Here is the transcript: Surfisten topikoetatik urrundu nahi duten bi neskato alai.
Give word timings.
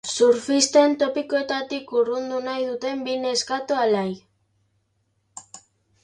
Surfisten 0.09 0.93
topikoetatik 1.01 1.91
urrundu 1.99 2.39
nahi 2.45 2.65
duten 2.69 3.03
bi 3.09 3.15
neskato 3.25 3.77
alai. 3.83 4.09